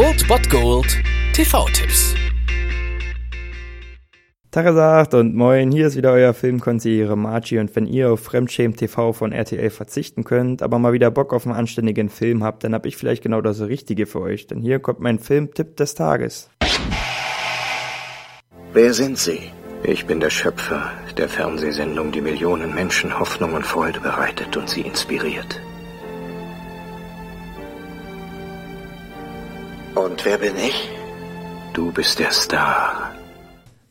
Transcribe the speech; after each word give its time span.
Old 0.00 0.26
Bot 0.28 0.48
Gold 0.48 0.96
TV-Tipps. 1.34 2.14
Tagesacht 4.50 5.12
und 5.12 5.34
moin, 5.34 5.70
hier 5.70 5.88
ist 5.88 5.96
wieder 5.96 6.12
euer 6.12 6.32
Filmkonsigliere 6.32 7.18
Margie 7.18 7.58
und 7.58 7.76
wenn 7.76 7.84
ihr 7.84 8.10
auf 8.10 8.20
Fremdschämen 8.20 8.74
TV 8.74 9.12
von 9.12 9.32
RTL 9.32 9.68
verzichten 9.68 10.24
könnt, 10.24 10.62
aber 10.62 10.78
mal 10.78 10.94
wieder 10.94 11.10
Bock 11.10 11.34
auf 11.34 11.44
einen 11.44 11.54
anständigen 11.54 12.08
Film 12.08 12.42
habt, 12.42 12.64
dann 12.64 12.72
hab 12.72 12.86
ich 12.86 12.96
vielleicht 12.96 13.22
genau 13.22 13.42
das 13.42 13.60
Richtige 13.60 14.06
für 14.06 14.22
euch, 14.22 14.46
denn 14.46 14.62
hier 14.62 14.78
kommt 14.78 15.00
mein 15.00 15.18
Filmtipp 15.18 15.76
des 15.76 15.94
Tages. 15.94 16.48
Wer 18.72 18.94
sind 18.94 19.18
Sie? 19.18 19.50
Ich 19.82 20.06
bin 20.06 20.20
der 20.20 20.30
Schöpfer 20.30 20.92
der 21.18 21.28
Fernsehsendung, 21.28 22.10
die 22.10 22.22
Millionen 22.22 22.74
Menschen 22.74 23.18
Hoffnung 23.18 23.52
und 23.52 23.66
Freude 23.66 24.00
bereitet 24.00 24.56
und 24.56 24.66
sie 24.66 24.80
inspiriert. 24.80 25.60
Und 29.94 30.24
wer 30.24 30.38
bin 30.38 30.56
ich? 30.56 30.88
Du 31.72 31.90
bist 31.92 32.18
der 32.18 32.32
Star. 32.32 33.19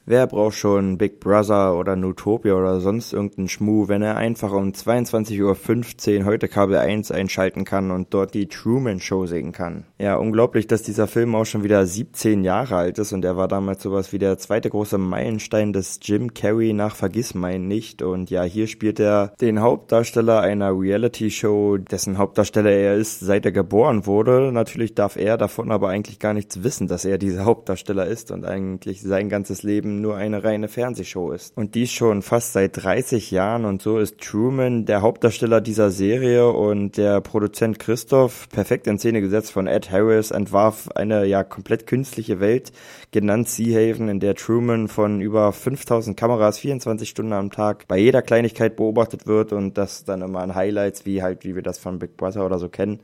Wer 0.10 0.26
braucht 0.26 0.56
schon 0.56 0.98
Big 0.98 1.20
Brother 1.20 1.78
oder 1.78 1.96
Nutopia 1.96 2.56
oder 2.56 2.80
sonst 2.80 3.14
irgendeinen 3.14 3.48
Schmuh, 3.48 3.90
wenn 3.90 4.02
er 4.02 4.18
einfach 4.18 4.52
um 4.54 4.72
22.15 4.72 6.22
Uhr 6.22 6.26
heute 6.26 6.48
Kabel 6.48 6.78
1 6.78 7.12
einschalten 7.12 7.64
kann 7.64 7.92
und 7.92 8.12
dort 8.12 8.34
die 8.34 8.48
Truman 8.48 9.00
Show 9.00 9.28
sehen 9.28 9.52
kann? 9.52 9.84
Ja, 10.00 10.16
unglaublich, 10.16 10.66
dass 10.66 10.82
dieser 10.82 11.06
Film 11.06 11.36
auch 11.36 11.46
schon 11.46 11.64
wieder 11.64 11.86
17 11.86 12.44
Jahre 12.44 12.78
alt 12.78 12.98
ist 12.98 13.14
und 13.14 13.24
er 13.24 13.38
war 13.38 13.48
damals 13.48 13.84
sowas 13.84 14.12
wie 14.12 14.18
der 14.18 14.40
zweite 14.40 14.72
große 14.72 14.98
Meilenstein 14.98 15.74
des 15.74 16.00
Jim 16.02 16.34
Carrey 16.34 16.74
nach 16.74 16.96
Vergissmein 16.96 17.68
nicht. 17.68 18.02
Und 18.02 18.32
ja, 18.32 18.42
hier 18.42 18.66
spielt 18.66 19.00
er 19.00 19.34
den 19.40 19.62
Hauptdarsteller 19.62 20.42
einer 20.42 20.72
Reality 20.72 21.30
Show, 21.30 21.78
dessen 21.78 22.18
Hauptdarsteller 22.18 22.72
er 22.72 22.96
ist, 22.96 23.20
seit 23.20 23.46
er 23.46 23.52
geboren 23.52 24.08
wurde. 24.08 24.52
Natürlich 24.52 24.96
darf 24.96 25.18
er 25.18 25.38
davon 25.38 25.72
aber 25.72 25.90
eigentlich 25.90 26.18
gar 26.18 26.34
nichts 26.34 26.64
wissen, 26.64 26.88
dass 26.88 27.06
er 27.06 27.20
dieser 27.20 27.46
Hauptdarsteller 27.46 28.08
ist 28.08 28.32
und 28.32 28.44
eigentlich 28.44 29.04
sein 29.04 29.30
ganzes 29.30 29.62
Leben 29.62 29.99
nur 30.00 30.16
eine 30.16 30.44
reine 30.44 30.68
Fernsehshow 30.68 31.32
ist. 31.32 31.56
Und 31.58 31.76
dies 31.76 31.92
schon 31.92 32.22
fast 32.22 32.54
seit 32.54 32.84
30 32.84 33.32
Jahren 33.32 33.66
und 33.66 33.82
so 33.82 34.00
ist 34.00 34.20
Truman 34.20 34.86
der 34.86 35.02
Hauptdarsteller 35.02 35.62
dieser 35.62 35.92
Serie 35.92 36.50
und 36.50 36.98
der 36.98 37.22
Produzent 37.22 37.80
Christoph, 37.80 38.50
perfekt 38.50 38.88
in 38.88 38.98
Szene 38.98 39.22
gesetzt 39.22 39.52
von 39.52 39.68
Ed 39.68 39.92
Harris, 39.92 40.32
entwarf 40.32 40.90
eine 40.96 41.26
ja 41.26 41.44
komplett 41.44 41.88
künstliche 41.88 42.40
Welt, 42.40 42.72
genannt 43.12 43.48
Sea 43.50 43.76
Haven, 43.76 44.10
in 44.10 44.20
der 44.20 44.36
Truman 44.36 44.88
von 44.88 45.22
über 45.22 45.52
5000 45.52 46.18
Kameras 46.18 46.60
24 46.60 47.10
Stunden 47.10 47.34
am 47.34 47.52
Tag 47.52 47.88
bei 47.88 47.98
jeder 47.98 48.22
Kleinigkeit 48.22 48.76
beobachtet 48.76 49.28
wird 49.28 49.54
und 49.54 49.78
das 49.78 50.04
dann 50.04 50.22
immer 50.22 50.40
an 50.40 50.56
Highlights, 50.56 51.06
wie 51.06 51.22
halt, 51.22 51.44
wie 51.44 51.56
wir 51.56 51.64
das 51.64 51.78
von 51.80 52.00
Big 52.00 52.18
Brother 52.18 52.46
oder 52.46 52.60
so 52.60 52.70
kennen, 52.70 53.02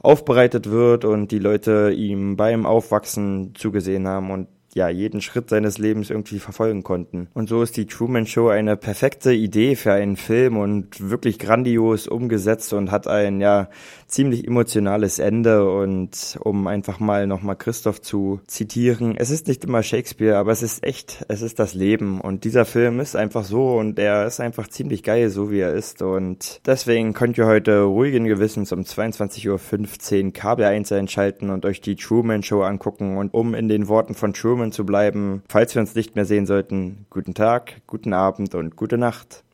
aufbereitet 0.00 0.70
wird 0.70 1.04
und 1.04 1.32
die 1.32 1.38
Leute 1.38 1.92
ihm 1.94 2.36
beim 2.36 2.66
Aufwachsen 2.66 3.54
zugesehen 3.54 4.06
haben 4.06 4.30
und 4.30 4.48
ja 4.74 4.88
jeden 4.88 5.20
Schritt 5.20 5.50
seines 5.50 5.78
Lebens 5.78 6.10
irgendwie 6.10 6.38
verfolgen 6.38 6.82
konnten. 6.82 7.28
Und 7.34 7.48
so 7.48 7.62
ist 7.62 7.76
die 7.76 7.86
Truman 7.86 8.26
Show 8.26 8.48
eine 8.48 8.76
perfekte 8.76 9.32
Idee 9.32 9.76
für 9.76 9.92
einen 9.92 10.16
Film 10.16 10.56
und 10.56 11.10
wirklich 11.10 11.38
grandios 11.38 12.06
umgesetzt 12.06 12.72
und 12.72 12.90
hat 12.90 13.06
ein 13.06 13.40
ja 13.40 13.68
ziemlich 14.06 14.46
emotionales 14.46 15.18
Ende. 15.18 15.70
Und 15.70 16.38
um 16.40 16.66
einfach 16.66 17.00
mal 17.00 17.26
nochmal 17.26 17.56
Christoph 17.56 18.00
zu 18.00 18.40
zitieren, 18.46 19.16
es 19.16 19.30
ist 19.30 19.48
nicht 19.48 19.64
immer 19.64 19.82
Shakespeare, 19.82 20.36
aber 20.36 20.52
es 20.52 20.62
ist 20.62 20.84
echt, 20.84 21.24
es 21.28 21.42
ist 21.42 21.58
das 21.58 21.74
Leben. 21.74 22.20
Und 22.20 22.44
dieser 22.44 22.64
Film 22.64 23.00
ist 23.00 23.16
einfach 23.16 23.44
so 23.44 23.76
und 23.76 23.98
er 23.98 24.26
ist 24.26 24.40
einfach 24.40 24.68
ziemlich 24.68 25.02
geil, 25.02 25.30
so 25.30 25.50
wie 25.50 25.60
er 25.60 25.72
ist. 25.72 26.02
Und 26.02 26.60
deswegen 26.66 27.14
könnt 27.14 27.38
ihr 27.38 27.46
heute 27.46 27.82
ruhigen 27.82 28.26
Gewissens 28.26 28.72
um 28.72 28.80
22.15 28.80 30.26
Uhr 30.26 30.32
Kabel 30.32 30.66
1 30.66 30.92
einschalten 30.92 31.50
und 31.50 31.64
euch 31.64 31.80
die 31.80 31.96
Truman 31.96 32.42
Show 32.42 32.62
angucken 32.62 33.16
und 33.16 33.32
um 33.34 33.54
in 33.54 33.68
den 33.68 33.88
Worten 33.88 34.14
von 34.14 34.32
Truman 34.32 34.57
zu 34.72 34.84
bleiben, 34.84 35.42
falls 35.48 35.74
wir 35.74 35.80
uns 35.80 35.94
nicht 35.94 36.16
mehr 36.16 36.24
sehen 36.24 36.46
sollten, 36.46 37.06
guten 37.10 37.34
Tag, 37.34 37.80
guten 37.86 38.12
Abend 38.12 38.54
und 38.54 38.76
gute 38.76 38.98
Nacht. 38.98 39.44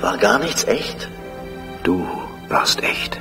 War 0.00 0.16
gar 0.18 0.38
nichts 0.38 0.64
echt? 0.64 1.10
Du 1.82 2.06
warst 2.48 2.82
echt. 2.82 3.20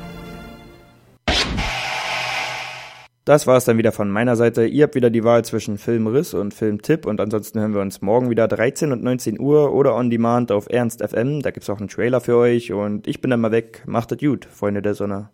Das 3.28 3.46
war 3.46 3.58
es 3.58 3.66
dann 3.66 3.78
wieder 3.78 3.92
von 3.92 4.10
meiner 4.10 4.38
Seite. 4.38 4.66
Ihr 4.66 4.84
habt 4.84 4.96
wieder 4.96 5.10
die 5.10 5.26
Wahl 5.26 5.44
zwischen 5.44 5.78
Filmriss 5.78 6.34
und 6.34 6.54
Filmtipp 6.54 7.06
und 7.06 7.20
ansonsten 7.20 7.60
hören 7.60 7.74
wir 7.74 7.82
uns 7.82 8.02
morgen 8.02 8.30
wieder 8.30 8.48
13 8.48 8.94
und 8.94 9.04
19 9.04 9.38
Uhr 9.38 9.74
oder 9.74 9.96
on 9.96 10.10
demand 10.10 10.50
auf 10.50 10.70
Ernst 10.70 11.04
FM. 11.06 11.42
Da 11.42 11.52
gibt's 11.52 11.70
auch 11.70 11.80
einen 11.80 11.90
Trailer 11.90 12.22
für 12.22 12.38
euch 12.38 12.72
und 12.72 13.06
ich 13.06 13.20
bin 13.20 13.30
dann 13.30 13.42
mal 13.42 13.52
weg. 13.52 13.84
Macht 13.86 14.14
es 14.14 14.20
gut, 14.20 14.46
Freunde 14.46 14.82
der 14.82 14.94
Sonne. 14.94 15.30